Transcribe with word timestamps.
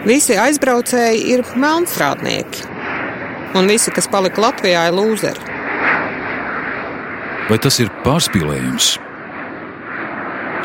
Visi 0.00 0.32
aizbraucēji 0.40 1.26
ir 1.34 1.42
melnstrādnieki, 1.60 2.62
un 3.58 3.66
visi, 3.68 3.92
kas 3.92 4.08
palika 4.08 4.40
Latvijā, 4.40 4.86
ir 4.88 4.94
lūzeri. 4.96 5.42
Vai 7.50 7.58
tas 7.60 7.76
ir 7.82 7.90
pārspīlējums? 8.04 8.94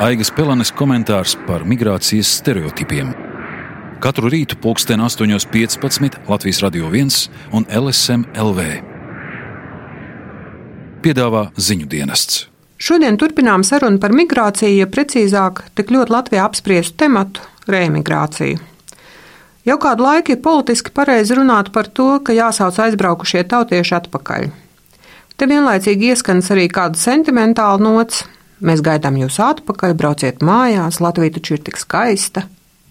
Aigas 0.05 0.31
Pelanes 0.35 0.71
komentārs 0.75 1.33
par 1.47 1.65
migrācijas 1.67 2.29
stereotipiem. 2.39 3.11
Katru 4.03 4.29
rītu 4.31 4.55
pulksten 4.61 5.03
8.15 5.03 6.19
Latvijas 6.29 6.61
Radio 6.63 6.91
1 6.91 7.29
un 7.55 7.65
LSM 7.67 8.27
LV. 8.39 8.67
Piedāvā 11.03 11.49
ziņu 11.55 11.89
dienests. 11.91 12.45
Šodien 12.77 13.19
turpinām 13.19 13.63
sarunu 13.67 13.99
par 14.03 14.15
migrāciju, 14.15 14.77
ja 14.83 14.87
precīzāk, 14.91 15.63
tik 15.75 15.91
ļoti 15.95 16.15
Latvijā 16.15 16.47
apspriestu 16.47 16.99
tematu- 17.03 17.43
reemigrāciju. 17.75 18.74
Jau 19.65 19.79
kādu 19.81 20.05
laiku 20.05 20.35
ir 20.35 20.43
politiski 20.45 20.91
pareizi 20.93 21.33
runāt 21.39 21.71
par 21.73 21.87
to, 21.89 22.19
ka 22.21 22.35
jāsauc 22.37 22.77
aizbraukušie 22.83 23.41
tautieši 23.49 23.95
atpakaļ. 23.97 24.51
Te 25.35 25.47
vienlaicīgi 25.49 26.11
ieskanas 26.13 26.51
arī 26.53 26.67
kāda 26.69 26.99
sentimentāla 27.01 27.81
nots. 27.81 28.21
Mēs 28.65 28.83
gaidām 28.85 29.17
jūs 29.19 29.39
atpakaļ, 29.41 29.95
brauciet 29.97 30.45
mājās, 30.45 31.01
Latvija 31.01 31.35
taču 31.39 31.57
ir 31.57 31.65
tik 31.65 31.81
skaista. 31.81 32.45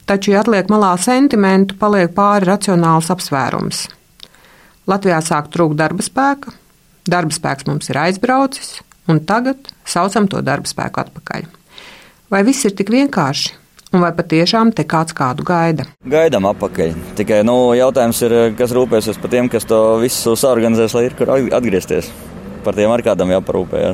Taču, 0.04 0.34
ja 0.34 0.42
atliek 0.42 0.68
malā 0.68 0.90
sentimentu, 1.00 1.78
paliek 1.80 2.10
pāri 2.12 2.50
racionāls 2.50 3.08
apsvērums. 3.14 3.86
Latvijā 4.90 5.22
sāk 5.24 5.48
trūkt 5.54 5.78
darba 5.80 6.04
spēka, 6.04 6.52
darba 7.08 7.32
spēks 7.32 7.70
mums 7.70 7.88
ir 7.88 8.02
aizbraucis, 8.02 8.80
un 9.08 9.22
tagad 9.24 9.70
saucam 9.88 10.26
to 10.28 10.42
darba 10.44 10.68
spēku 10.68 11.06
atpakaļ. 11.06 11.46
Vai 12.34 12.42
viss 12.44 12.66
ir 12.66 12.74
tik 12.76 12.92
vienkārši? 12.92 13.54
Un 13.94 14.02
vai 14.02 14.10
patiešām 14.10 14.72
te 14.74 14.82
kāds 14.90 15.14
kādu 15.14 15.44
gaida? 15.46 15.84
Gaidām 16.10 16.48
atpakaļ. 16.50 16.96
Tikai 17.14 17.44
nu, 17.46 17.54
jautājums 17.78 18.18
ir, 18.26 18.32
kas 18.58 18.74
rūpēsies 18.74 19.20
par 19.22 19.30
tiem, 19.30 19.46
kas 19.52 19.68
to 19.70 19.78
visu 20.02 20.34
saorganizēs, 20.34 20.96
lai 20.98 21.04
ir 21.06 21.14
kur 21.14 21.30
atgriezties. 21.30 22.08
Par 22.66 22.74
tiem 22.74 22.90
ar 22.90 23.04
kādam 23.06 23.30
jāparūpē. 23.30 23.82
Jā. 23.84 23.92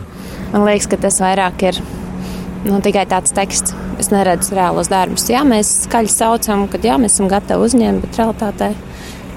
Man 0.54 0.64
liekas, 0.64 0.88
ka 0.88 0.96
tas 1.04 1.20
vairāk 1.20 1.66
ir 1.68 1.82
nu, 2.64 2.78
tikai 2.80 3.04
tāds 3.10 3.36
teksts. 3.36 3.76
Es 4.00 4.08
neredzu 4.08 4.56
reālos 4.56 4.88
darbus. 4.88 5.28
Jā, 5.28 5.44
mēs 5.44 5.82
skaļi 5.84 6.14
saucam, 6.14 6.64
ka 6.72 6.80
jā, 6.80 6.96
mēs 6.96 7.18
esam 7.18 7.28
gatavi 7.28 7.68
uzņemt, 7.68 8.06
bet 8.06 8.22
realitātē, 8.22 8.70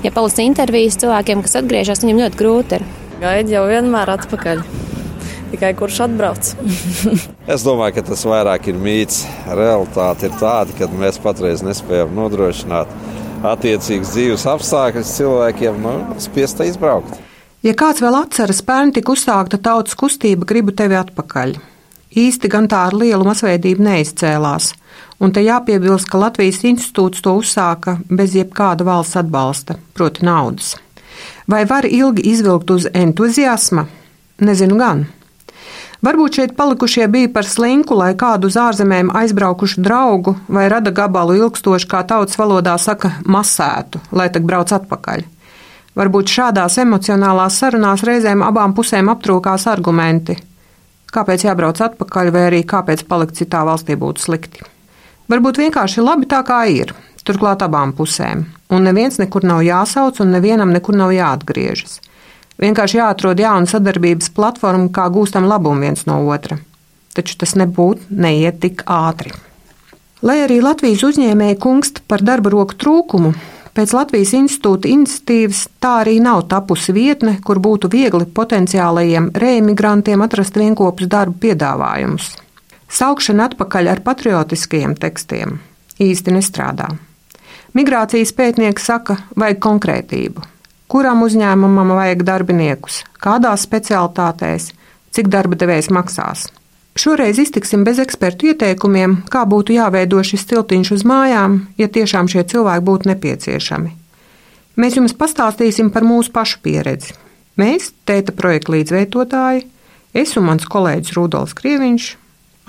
ja 0.06 0.14
palasa 0.16 0.48
intervijas 0.48 0.96
cilvēkiem, 1.04 1.44
kas 1.44 1.60
atgriežas, 1.60 2.06
viņiem 2.06 2.24
ļoti 2.24 2.40
grūti 2.40 2.80
ir. 2.80 2.88
Gaida 3.20 3.58
jau 3.58 3.68
vienmēr 3.68 4.16
atpakaļ 4.16 4.64
tikai 5.54 5.74
kurš 5.78 6.02
atbrauc. 6.08 6.54
es 7.54 7.66
domāju, 7.66 7.98
ka 7.98 8.06
tas 8.10 8.26
vairāk 8.28 8.72
ir 8.72 8.80
mīts. 8.82 9.24
Realtāte 9.48 10.30
ir 10.30 10.38
tāda, 10.42 10.74
ka 10.78 10.90
mēs 10.92 11.22
patreiz 11.24 11.64
nespējam 11.66 12.16
nodrošināt 12.18 12.92
attiecīgus 13.44 14.14
dzīves 14.16 14.48
apstākļus 14.48 15.14
cilvēkiem, 15.18 15.80
nu, 15.84 15.94
spiest 16.24 16.64
izbraukt. 16.64 17.20
Ja 17.64 17.72
kāds 17.80 18.04
vēl 18.04 18.18
atceras, 18.20 18.60
pērn 18.66 18.92
tika 18.96 19.14
uzsākta 19.14 19.60
tautas 19.64 19.96
kustība, 20.00 20.48
gribu 20.48 20.74
tevi 20.76 20.98
atpakaļ. 21.00 21.56
Īsti 22.20 22.50
gan 22.52 22.68
tā 22.70 22.84
ar 22.90 22.96
lielu 22.98 23.26
masveidību 23.26 23.86
neizcēlās, 23.88 24.74
un 25.24 25.32
te 25.34 25.42
jāpiebilst, 25.42 26.10
ka 26.12 26.20
Latvijas 26.22 26.62
institūts 26.68 27.24
to 27.26 27.34
uzsāka 27.40 27.98
bez 28.10 28.36
jebkāda 28.38 28.86
valsts 28.86 29.18
atbalsta, 29.24 29.80
proti 29.98 30.28
naudas. 30.28 30.76
Vai 31.50 31.64
var 31.70 31.88
ilgi 31.88 32.28
izvilkt 32.34 32.72
uz 32.72 32.88
entuziasma? 32.94 33.88
Nezinu 34.44 34.78
gan. 34.80 35.08
Varbūt 36.04 36.36
šeit 36.36 36.54
palikušie 36.60 37.06
bija 37.08 37.30
par 37.32 37.46
slinku, 37.48 37.96
lai 37.96 38.10
kādu 38.20 38.50
uz 38.52 38.58
ārzemēm 38.60 39.14
aizbraukušu 39.16 39.80
draugu 39.86 40.34
vai 40.52 40.66
rada 40.72 40.92
gabalu 40.92 41.38
ilgstoši, 41.38 41.88
kā 41.88 42.02
tautas 42.04 42.36
valodā 42.36 42.74
saka, 42.76 43.14
masētu, 43.24 44.02
lai 44.12 44.28
tak 44.34 44.44
brauc 44.44 44.74
atpakaļ. 44.76 45.24
Varbūt 45.96 46.34
šādās 46.36 46.76
emocionālās 46.84 47.62
sarunās 47.62 48.04
reizēm 48.04 48.44
abām 48.44 48.76
pusēm 48.76 49.14
aptrūkās 49.14 49.70
argumenti, 49.72 50.36
kāpēc 51.14 51.48
jābrauc 51.48 51.80
atpakaļ, 51.88 52.36
vai 52.36 52.46
arī 52.50 52.64
kāpēc 52.68 53.08
palikt 53.08 53.40
citā 53.40 53.64
valstī 53.64 53.96
būtu 53.96 54.28
slikti. 54.28 54.68
Varbūt 55.32 55.62
vienkārši 55.64 56.04
labi 56.04 56.28
tā 56.28 56.44
kā 56.44 56.66
ir, 56.68 56.92
turklāt 57.24 57.64
abām 57.64 57.96
pusēm, 57.96 58.44
un 58.76 58.90
neviens 58.90 59.24
nekur 59.24 59.48
nav 59.48 59.64
jāsauc 59.64 60.20
un 60.20 60.36
nevienam 60.36 60.76
nekur 60.76 61.00
nav 61.00 61.16
jāatgriežas. 61.16 62.02
Vienkārši 62.62 63.00
jāatrod 63.00 63.40
jauna 63.42 63.70
sadarbības 63.70 64.30
platforma, 64.36 64.92
kā 64.94 65.08
gūstam 65.14 65.48
labumu 65.50 65.88
viens 65.88 66.06
no 66.10 66.20
otra. 66.30 66.60
Taču 67.14 67.38
tas 67.42 67.56
nebūtu 67.58 68.14
neiet 68.14 68.60
tik 68.62 68.86
ātri. 68.90 69.34
Lai 70.24 70.40
arī 70.46 70.62
Latvijas 70.64 71.04
uzņēmēji 71.04 71.58
kungst 71.60 72.04
par 72.08 72.24
darba 72.24 72.54
roku 72.54 72.78
trūkumu, 72.80 73.34
pēc 73.76 73.96
Latvijas 73.98 74.32
institūta 74.38 74.88
iniciatīvas 74.88 75.66
tā 75.84 75.98
arī 76.06 76.20
nav 76.24 76.46
tapusi 76.54 76.96
vietne, 76.96 77.36
kur 77.44 77.60
būtu 77.60 77.90
viegli 77.92 78.30
potenciālajiem 78.30 79.34
reimigrantiem 79.44 80.24
atrast 80.24 80.58
vienopus 80.58 81.10
darba 81.12 81.36
piedāvājumus. 81.44 82.30
Saukšana 82.94 83.50
atpakaļ 83.50 83.92
ar 83.96 84.06
patriotiskajiem 84.06 84.96
tekstiem 85.02 85.58
īsti 86.02 86.38
nestrādā. 86.38 86.94
Migrācijas 87.74 88.34
pētnieki 88.38 88.82
saka, 88.82 89.18
vajag 89.36 89.60
konkrētību 89.66 90.53
kuram 90.94 91.24
uzņēmumam 91.26 91.96
vajag 91.98 92.22
darbiniekus, 92.28 93.02
kādās 93.18 93.66
specialitātēs, 93.66 94.70
cik 95.14 95.30
darba 95.34 95.58
devējs 95.58 95.90
maksās. 95.94 96.46
Šoreiz 96.94 97.40
iztiksim 97.42 97.82
bez 97.88 97.98
ekspertu 98.04 98.52
ieteikumiem, 98.52 99.24
kā 99.34 99.42
būtu 99.50 99.74
jāveido 99.74 100.22
šis 100.22 100.46
tiltiņš 100.52 100.92
uz 100.94 101.06
mājām, 101.10 101.64
ja 101.82 101.88
tiešām 101.90 102.30
šie 102.30 102.44
cilvēki 102.52 102.86
būtu 102.86 103.10
nepieciešami. 103.10 103.94
Mēs 104.78 104.98
jums 105.00 105.16
pastāstīsim 105.18 105.90
par 105.94 106.06
mūsu 106.06 106.30
pašu 106.34 106.60
pieredzi. 106.66 107.16
Mēs, 107.58 107.90
tēta 108.06 108.34
projekta 108.38 108.76
līdzveidotāji, 108.76 109.66
es 110.14 110.36
un 110.38 110.46
mans 110.50 110.68
kolēģis 110.70 111.16
Rudolfs 111.18 111.58
Krieviņš, 111.58 112.12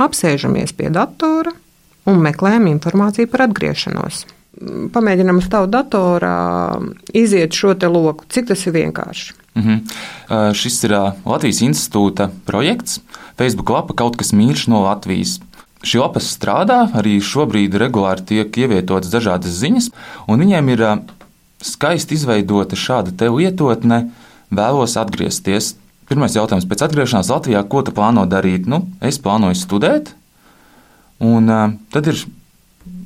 apsēžamies 0.01 0.73
pie 0.77 0.89
datora 0.93 1.53
un 2.09 2.25
meklējam 2.25 2.71
informāciju 2.73 3.29
par 3.33 3.45
atgriešanos 3.51 4.25
pamēģinām 4.95 5.41
uz 5.41 5.49
tavu 5.51 5.69
datorā 5.71 6.37
iziet 7.17 7.57
šo 7.57 7.75
te 7.79 7.91
loku. 7.91 8.27
Cik 8.31 8.53
tas 8.53 8.67
ir 8.67 8.77
vienkārši? 8.77 9.35
Mm 9.55 9.63
-hmm. 9.63 9.81
uh, 10.31 10.53
šis 10.55 10.85
ir 10.85 10.93
uh, 10.93 11.13
Latvijas 11.25 11.61
institūta 11.63 12.31
projekts. 12.45 13.01
Facebook 13.39 13.71
lapa 13.71 13.95
kaut 13.95 14.17
kas 14.17 14.33
mīļš 14.33 14.69
no 14.69 14.83
Latvijas. 14.83 15.41
Šī 15.85 16.01
lapa 16.01 16.21
strādā, 16.21 16.91
arī 16.95 17.21
šobrīd 17.21 17.75
regulāri 17.75 18.25
tiek 18.25 18.57
ievietotas 18.57 19.11
dažādas 19.11 19.61
ziņas, 19.61 19.91
un 20.29 20.41
viņiem 20.41 20.69
ir 20.69 20.83
uh, 20.83 20.99
skaisti 21.63 22.15
izveidota 22.15 22.77
šāda 22.77 23.17
te 23.17 23.29
lietotne, 23.29 24.11
vēlos 24.51 24.97
atgriezties. 24.97 25.77
Pirmais 26.09 26.35
jautājums 26.35 26.67
pēc 26.69 26.85
atgriešanās 26.85 27.31
Latvijā, 27.31 27.63
ko 27.69 27.83
tu 27.83 27.93
plāno 27.93 28.27
darīt? 28.27 28.67
Nu, 28.67 28.89
es 29.01 29.19
plānoju 29.19 29.55
studēt, 29.55 30.15
un 31.19 31.47
tad 31.91 32.07
ir 32.07 32.27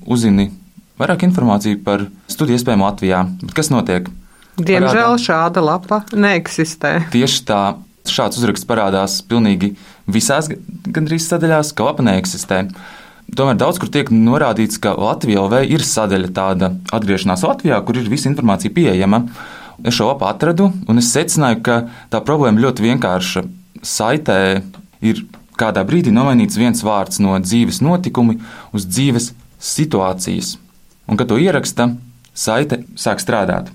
uzzini 0.06 0.50
vairāk 0.98 1.24
informāciju 1.28 1.82
par 1.86 2.06
studiju 2.30 2.58
iespējām 2.58 2.84
Latvijā. 2.84 3.24
Bet 3.42 3.54
kas 3.56 3.70
notiek? 3.72 4.08
Diemžēl 4.58 5.14
Parādā. 5.14 5.22
šāda 5.22 5.62
lapa 5.62 6.00
neeksistē. 6.10 6.92
Tieši 7.14 7.44
tā, 7.46 7.62
šāds 8.10 8.40
uzraksts 8.40 8.66
parādās 8.66 9.20
pilnīgi 9.22 9.76
visās 10.10 10.50
gandrīz 10.50 11.28
sadaļās, 11.30 11.70
ka 11.78 11.86
lapa 11.86 12.06
neeksistē. 12.06 12.64
Tomēr 13.38 13.58
daudz 13.60 13.78
kur 13.78 13.90
tiek 13.92 14.10
norādīts, 14.10 14.80
ka 14.82 14.96
Latvijā 14.98 15.44
LV 15.44 15.62
ir 15.68 15.84
sadaļa 15.84 16.32
tāda 16.34 16.72
atgriešanās 16.96 17.44
Latvijā, 17.46 17.78
kur 17.86 18.00
ir 18.00 18.10
visa 18.10 18.30
informācija 18.32 18.72
pieejama. 18.74 19.26
Es 19.86 19.94
šo 19.94 20.08
lapu 20.08 20.26
atradu, 20.26 20.72
un 20.90 20.98
es 20.98 21.12
secināju, 21.14 21.60
ka 21.62 21.76
tā 22.10 22.22
problēma 22.24 22.64
ļoti 22.64 22.88
vienkārša. 22.88 23.44
Saitē 23.86 24.38
ir 25.06 25.26
kādā 25.60 25.84
brīdī 25.86 26.10
nomainīts 26.10 26.58
viens 26.58 26.82
vārds 26.82 27.20
no 27.22 27.36
dzīves 27.38 27.78
notikumi 27.84 28.40
uz 28.74 28.88
dzīves 28.88 29.36
situācijas 29.62 30.56
un 31.08 31.18
kad 31.18 31.30
to 31.30 31.38
ieraksta, 31.40 31.90
saite 32.36 32.82
sāk 32.98 33.22
strādāt. 33.22 33.72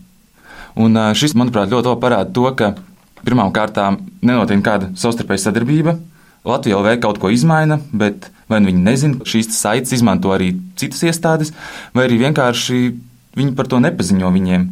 Un 0.80 0.97
šis, 1.18 1.35
manuprāt, 1.38 1.69
ļoti 1.74 1.91
labi 1.91 2.01
parāda 2.01 2.33
to, 2.33 2.47
ka 2.57 2.74
pirmām 3.24 3.53
kārtām 3.56 4.00
nenotiek 4.25 4.59
nekāda 4.59 4.91
savstarpēja 5.00 5.47
sadarbība. 5.47 5.97
Latvija 6.44 6.80
LV 6.81 6.97
kaut 7.03 7.19
ko 7.24 7.31
izmaina, 7.31 7.77
bet 7.95 8.27
vai 8.51 8.59
nu 8.59 8.71
viņi 8.71 8.83
nezina, 8.83 9.27
šīs 9.27 9.53
saites 9.56 9.94
izmanto 9.95 10.33
arī 10.35 10.51
citas 10.80 11.03
iestādes, 11.07 11.53
vai 11.95 12.07
arī 12.07 12.19
vienkārši 12.25 12.80
viņi 13.38 13.56
par 13.57 13.69
to 13.71 13.79
nepaziņo 13.83 14.31
viņiem. 14.33 14.65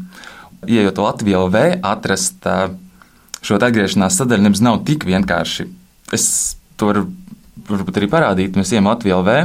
Iejot 0.67 0.99
Latvijā 1.01 1.39
LV, 1.45 1.63
atrast 1.87 2.45
šo 3.41 3.57
atgriešanās 3.57 4.19
sadaļu 4.19 4.45
nemaz 4.45 4.61
nav 4.61 4.81
tik 4.85 5.07
vienkārši. 5.07 5.69
Es 6.13 6.27
to 6.77 6.91
varu 6.91 7.07
varbūt 7.69 8.01
arī 8.01 8.09
parādīt. 8.11 8.59
Mēs 8.59 8.73
ejam 8.75 8.91
Latvijā 8.91 9.17
LV, 9.21 9.37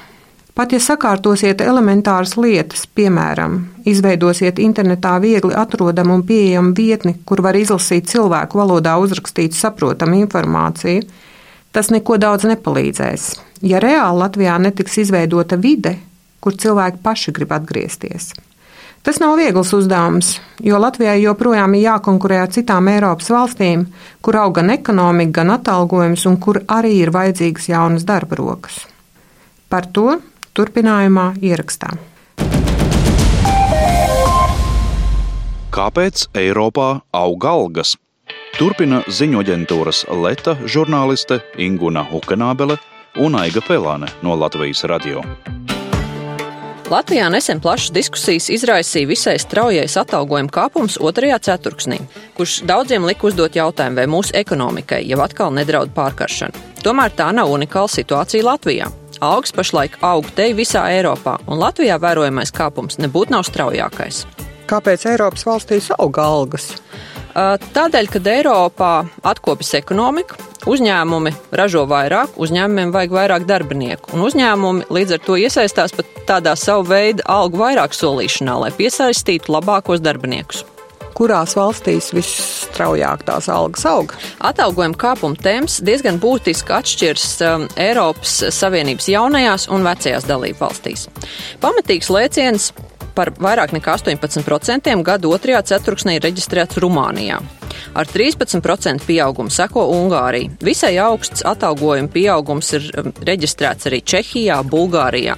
Pat 0.60 0.74
ja 0.74 0.78
sakārtosiet 0.84 1.62
elementāras 1.64 2.34
lietas, 2.36 2.82
piemēram, 2.92 3.54
izveidosiet 3.88 4.58
internetā 4.60 5.14
viegli 5.22 5.54
atrodamu 5.56 6.18
un 6.18 6.24
pieejamu 6.28 6.74
vietni, 6.76 7.14
kur 7.24 7.40
var 7.40 7.56
izlasīt 7.56 8.10
cilvēku 8.10 8.60
valodā 8.60 8.98
uzrakstītu 9.00 9.56
saprotamu 9.56 10.18
informāciju, 10.18 11.06
tas 11.72 11.88
neko 11.88 12.18
daudz 12.20 12.44
nepalīdzēs. 12.50 13.24
Ja 13.72 13.80
reāli 13.80 14.20
Latvijā 14.20 14.58
netiks 14.60 15.00
izveidota 15.00 15.56
vide, 15.56 15.94
kur 16.44 16.52
cilvēki 16.52 17.00
paši 17.08 17.32
grib 17.40 17.56
atgriezties. 17.56 18.34
Tas 19.00 19.16
nav 19.24 19.40
viegls 19.40 19.72
uzdevums, 19.72 20.34
jo 20.60 20.76
Latvijai 20.76 21.22
joprojām 21.22 21.78
ir 21.78 21.86
jākonkurē 21.86 22.42
ar 22.42 22.52
citām 22.52 22.92
Eiropas 22.92 23.32
valstīm, 23.32 23.88
kur 24.20 24.36
aug 24.42 24.58
gan 24.60 24.76
ekonomika, 24.76 25.38
gan 25.40 25.56
atalgojums 25.56 26.28
un 26.28 26.36
kur 26.36 26.60
arī 26.68 26.98
ir 26.98 27.16
vajadzīgas 27.16 27.72
jaunas 27.72 28.04
darba 28.04 28.36
rokas. 28.36 28.82
Par 29.72 29.88
to 29.88 30.18
turpinājumā 30.56 31.32
ierakstā. 31.42 31.94
Kāpēc 35.70 36.26
Eiropā 36.34 36.88
aug 37.14 37.44
algas? 37.46 37.94
Turpina 38.58 39.04
ziņu 39.06 39.40
aģentūras 39.44 40.02
Leta 40.10 40.56
žurnāliste 40.66 41.38
Inguna 41.62 42.02
Hukenābele 42.10 42.76
un 43.22 43.38
Aiga 43.38 43.62
Pelāne 43.64 44.10
no 44.26 44.34
Latvijas 44.36 44.82
radio. 44.90 45.22
Latvijā 46.90 47.28
nesen 47.30 47.60
plašas 47.62 47.92
diskusijas 47.94 48.48
izraisīja 48.50 49.06
visai 49.06 49.36
straujais 49.38 49.94
atalgojuma 50.00 50.50
kāpums 50.50 50.98
otrajā 50.98 51.38
ceturksnī, 51.46 52.00
kurš 52.34 52.64
daudziem 52.66 53.06
lika 53.06 53.28
uzdot 53.30 53.54
jautājumu, 53.54 54.00
vai 54.00 54.08
mūsu 54.10 54.34
ekonomikai 54.34 55.04
jau 55.06 55.22
atkal 55.22 55.54
nedraud 55.54 55.94
pārkaršana. 55.94 56.66
Tomēr 56.82 57.14
tā 57.14 57.30
nav 57.36 57.52
unikāla 57.54 57.94
situācija 57.94 58.42
Latvijā. 58.42 58.90
Augs 59.20 59.52
pašlaik 59.52 59.98
aug 60.00 60.24
te 60.32 60.46
visā 60.56 60.86
Eiropā, 60.94 61.34
un 61.44 61.60
Latvijā 61.60 61.98
vērojamais 62.00 62.52
kāpums 62.56 62.96
nebūtu 63.02 63.34
nav 63.34 63.44
straujākais. 63.44 64.22
Kāpēc 64.70 65.04
Eiropas 65.10 65.44
valstīs 65.44 65.90
aug 65.98 66.16
algas? 66.22 66.70
Tādēļ, 67.34 68.08
kad 68.14 68.30
Eiropā 68.32 68.94
atkopjas 69.28 69.74
ekonomika, 69.76 70.40
uzņēmumi 70.64 71.34
ražo 71.52 71.84
vairāk, 71.90 72.32
uzņēmumiem 72.40 72.96
vajag 72.96 73.16
vairāk 73.18 73.46
darbinieku, 73.50 74.16
un 74.16 74.24
uzņēmumi 74.24 74.88
līdz 74.88 75.18
ar 75.18 75.24
to 75.28 75.36
iesaistās 75.36 75.92
pat 75.96 76.20
tādā 76.30 76.56
savu 76.56 76.88
veidu 76.88 77.26
algu 77.28 77.60
vairāk 77.60 77.92
solīšanā, 77.96 78.56
lai 78.64 78.72
piesaistītu 78.72 79.52
labākos 79.52 80.00
darbiniekus. 80.00 80.64
Kurās 81.16 81.56
valstīs 81.58 82.10
visstraujāk 82.16 83.24
tās 83.28 83.48
algas 83.52 83.86
aug? 83.88 84.14
Atalgojuma 84.46 84.98
kāpuma 85.00 85.38
temps 85.40 85.80
diezgan 85.84 86.20
būtiski 86.22 86.74
atšķiras 86.76 87.28
um, 87.46 87.66
Eiropas 87.80 88.36
Savienības 88.56 89.10
jaunajās 89.12 89.68
un 89.72 89.86
vecajās 89.86 90.28
dalību 90.30 90.62
valstīs. 90.62 91.08
Pamatīgs 91.62 92.10
lēciens 92.14 92.70
par 93.14 93.34
vairāk 93.36 93.74
nekā 93.76 93.98
18% 94.00 95.00
gadu 95.06 95.34
otrajā 95.36 95.64
ceturksnī 95.74 96.20
reģistrēts 96.22 96.80
Rumānijā. 96.80 97.40
Ar 97.94 98.06
13% 98.06 99.06
pieaugumu 99.06 99.50
seko 99.50 99.86
Ungārija. 99.94 100.50
Visai 100.62 100.92
augsts 101.02 101.42
atalgojuma 101.46 102.10
pieaugums 102.12 102.72
ir 102.78 102.86
um, 103.00 103.10
reģistrēts 103.26 103.90
arī 103.90 104.02
Čehijā, 104.06 104.60
Bulgārijā. 104.70 105.36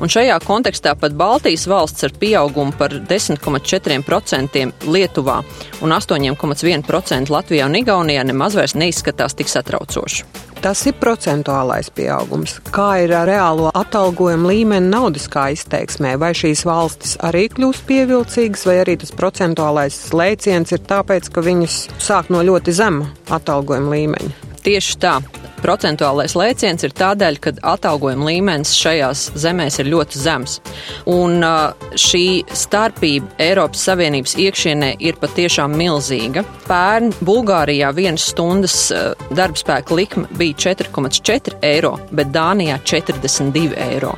Un 0.00 0.12
šajā 0.12 0.38
kontekstā 0.46 0.94
pat 0.98 1.12
Baltijas 1.18 1.66
valsts 1.68 2.08
ar 2.08 2.14
pieaugumu 2.18 2.72
par 2.78 2.96
10,4% 3.10 4.64
Lietuvā 4.88 5.42
un 5.82 5.98
8,1% 5.98 7.34
Latvijā 7.34 7.68
un 7.68 7.76
Igaunijā 7.82 8.24
nemaz 8.24 8.56
vairs 8.56 8.78
neizskatās 8.78 9.36
tik 9.36 9.52
satraucoši. 9.52 10.41
Tas 10.62 10.78
ir 10.86 10.94
procentuālais 10.94 11.88
pieaugums. 11.90 12.60
Kā 12.70 13.00
ir 13.02 13.10
ar 13.18 13.26
reālo 13.26 13.72
atalgojumu 13.74 14.52
līmeni 14.52 14.92
naudiskā 14.92 15.48
izteiksmē? 15.56 16.12
Vai 16.22 16.30
šīs 16.38 16.62
valstis 16.68 17.16
arī 17.26 17.48
kļūst 17.50 17.82
pievilcīgas, 17.88 18.62
vai 18.70 18.76
arī 18.84 18.94
tas 19.02 19.10
procentuālais 19.18 19.98
lēciens 20.14 20.70
ir 20.70 20.84
tāpēc, 20.86 21.32
ka 21.34 21.42
viņas 21.42 21.80
sāk 21.98 22.30
no 22.30 22.44
ļoti 22.46 22.78
zema 22.78 23.10
atalgojuma 23.34 23.90
līmeņa? 23.96 24.52
Tieši 24.62 25.00
tā 25.02 25.16
procentuālais 25.62 26.34
lēciens 26.38 26.84
ir 26.86 26.94
tādēļ, 26.98 27.38
ka 27.42 27.54
atalgojuma 27.74 28.28
līmenis 28.30 28.74
šajās 28.78 29.24
zemēs 29.38 29.78
ir 29.82 29.90
ļoti 29.92 30.22
zems. 30.22 30.58
Un 31.10 31.44
šī 31.98 32.24
starpība 32.56 33.30
Eiropas 33.42 33.86
Savienības 33.88 34.36
iekšienē 34.42 34.94
ir 35.04 35.20
patiešām 35.22 35.76
milzīga. 35.78 36.44
Pērn 36.66 37.12
Bulgārijā 37.22 37.92
vienas 37.96 38.28
stundas 38.32 38.76
darbspēka 39.34 39.96
likme 39.96 40.26
bija 40.38 40.72
4,4 40.72 41.60
eiro, 41.72 41.96
bet 42.12 42.34
Dānijā 42.34 42.80
42 42.82 43.78
eiro. 43.90 44.16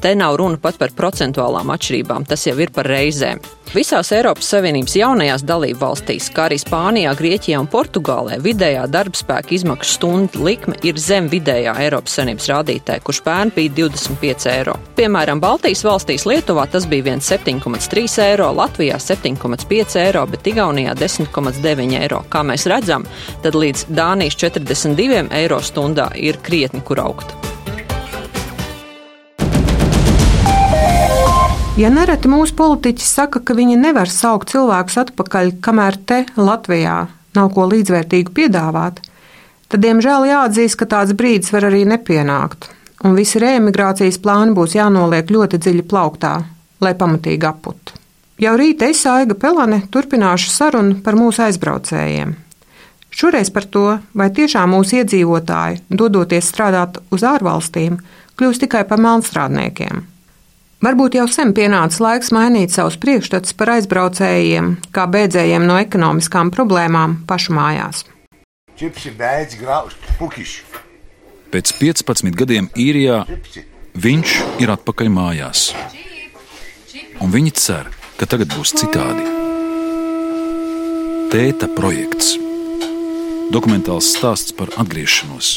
Te 0.00 0.14
nav 0.14 0.36
runa 0.36 0.60
pat 0.60 0.76
par 0.80 0.92
procentuālām 0.96 1.70
atšķirībām, 1.72 2.26
tas 2.28 2.44
jau 2.46 2.56
ir 2.60 2.72
par 2.74 2.88
reizēm. 2.90 3.40
Visās 3.74 4.12
Eiropas 4.14 4.46
Savienības 4.52 4.94
jaunajās 4.96 5.42
dalību 5.44 5.80
valstīs, 5.80 6.28
kā 6.32 6.44
arī 6.46 6.58
Spānijā, 6.60 7.10
Grieķijā 7.18 7.58
un 7.60 7.66
Portugālē, 7.70 8.38
vidējā 8.44 8.84
darbspēka 8.92 9.56
izmaksu 9.56 9.96
stundu 9.96 10.44
likme 10.46 10.76
ir 10.86 11.00
zem 11.00 11.26
vidējā 11.32 11.74
Eiropas 11.82 12.14
Savienības 12.16 12.46
rādītāja, 12.52 13.02
kurš 13.04 13.22
pērn 13.26 13.52
bija 13.56 13.74
25 13.80 14.46
eiro. 14.52 14.76
Piemēram, 14.96 15.42
Baltijas 15.42 15.82
valstīs 15.86 16.28
Lietuvā 16.28 16.68
tas 16.70 16.86
bija 16.88 17.16
7,3 17.16 18.20
eiro, 18.28 18.52
Latvijā 18.56 19.00
7,5 19.02 19.98
eiro, 20.04 20.26
bet 20.30 20.46
Igaunijā 20.52 20.94
10,9 20.96 21.98
eiro. 22.00 22.22
Kā 22.30 22.44
mēs 22.46 22.68
redzam, 22.70 23.08
tad 23.42 23.58
līdz 23.58 23.88
Dānijas 23.96 24.38
42 24.40 25.26
eiro 25.42 25.60
stundā 25.64 26.12
ir 26.16 26.40
krietni 26.46 26.84
kur 26.86 27.02
augt. 27.02 27.45
Ja 31.76 31.90
nereti 31.92 32.24
mūsu 32.32 32.54
politiķi 32.56 33.04
saka, 33.04 33.42
ka 33.44 33.52
viņi 33.52 33.74
nevar 33.76 34.08
saukt 34.08 34.48
cilvēkus 34.54 34.94
atpakaļ, 35.02 35.50
kamēr 35.60 35.98
te 36.08 36.22
Latvijā 36.40 36.94
nav 37.36 37.50
ko 37.52 37.66
līdzvērtīgu 37.68 38.32
piedāvāt, 38.32 39.02
tad, 39.68 39.82
diemžēl, 39.84 40.24
jāatzīst, 40.30 40.78
ka 40.80 40.88
tāds 40.94 41.12
brīdis 41.18 41.52
var 41.52 41.66
arī 41.68 41.82
nepienākt, 41.84 42.70
un 43.04 43.12
visi 43.18 43.42
reemigrācijas 43.44 44.16
plāni 44.24 44.56
būs 44.56 44.78
jānoliek 44.78 45.28
ļoti 45.36 45.60
dziļi 45.60 45.84
plauktā, 45.92 46.32
lai 46.80 46.94
pamatīgi 46.96 47.50
aput. 47.50 47.92
Jau 48.40 48.56
rīt 48.56 48.80
es, 48.88 49.04
Aiga 49.12 49.36
Pelane, 49.36 49.82
turpināšu 49.92 50.56
sarunu 50.56 51.02
par 51.04 51.20
mūsu 51.20 51.44
aizbraucējiem. 51.44 52.32
Šoreiz 53.12 53.52
par 53.52 53.68
to, 53.68 53.86
vai 54.16 54.32
tiešām 54.32 54.72
mūsu 54.72 55.02
iedzīvotāji, 55.02 55.84
dodoties 55.92 56.48
strādāt 56.48 57.02
uz 57.12 57.20
ārvalstīm, 57.36 58.00
kļūst 58.40 58.64
tikai 58.64 58.86
par 58.88 59.04
melnstrādniekiem 59.04 60.06
Varbūt 60.84 61.14
jau 61.16 61.24
sen 61.32 61.54
pienācis 61.56 62.02
laiks 62.04 62.28
mainīt 62.36 62.74
savus 62.74 62.98
priekšstats 63.00 63.54
par 63.56 63.72
aizbraucējiem, 63.78 64.74
kā 64.92 65.06
bēdzējiem 65.08 65.64
no 65.64 65.78
ekonomiskām 65.80 66.50
problēmām 66.52 67.22
pašu 67.28 67.54
mājās. 67.56 68.02
Čipsi 68.76 69.14
beidz 69.16 69.56
grauzt 69.56 70.02
pukišu. 70.18 70.66
Pēc 71.48 71.72
15 71.78 72.36
gadiem 72.36 72.68
īrijā 72.76 73.22
viņš 73.96 74.34
ir 74.60 74.72
atpakaļ 74.74 75.08
mājās. 75.14 75.70
Un 77.24 77.32
viņi 77.32 77.54
cer, 77.56 77.88
ka 78.20 78.28
tagad 78.28 78.52
būs 78.52 78.74
citādi. 78.76 79.24
Tēta 81.32 81.70
projekts. 81.72 82.34
Dokumentāls 83.54 84.12
stāsts 84.12 84.52
par 84.52 84.74
atgriešanos. 84.76 85.56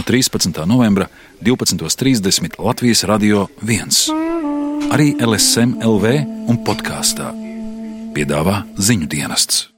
No 0.00 0.04
13. 0.04 0.66
novembra 0.66 1.06
12.30 1.42 2.56
Latvijas 2.58 3.04
Radio 3.04 3.48
1. 3.62 4.88
Arī 4.96 5.12
LSM 5.20 5.76
LV 5.84 6.14
un 6.48 6.60
podkāstā 6.64 7.28
piedāvā 8.16 8.62
ziņu 8.80 9.10
dienests. 9.12 9.69